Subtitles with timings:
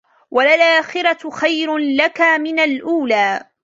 [0.31, 3.47] وَلَلْآخِرَةُ خَيْرٌ لَكَ مِنَ الْأُولَى